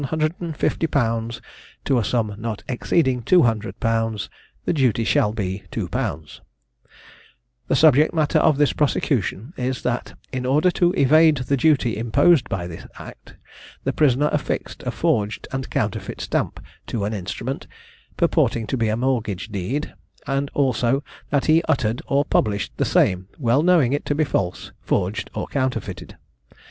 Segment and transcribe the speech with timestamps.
[1.85, 4.29] _to a sum not exceeding 200_l._
[4.65, 6.39] the duty shall be 2_l._
[7.67, 12.49] The subject matter of this prosecution is, that in order to evade the duty imposed
[12.49, 13.35] by this act,
[13.83, 17.67] the prisoner affixed a forged and counterfeit stamp to an instrument,
[18.17, 19.93] purporting to be a mortgage deed;
[20.25, 24.71] and also that he uttered or published the same, well knowing it to be false,
[24.81, 26.17] forged, or counterfeited.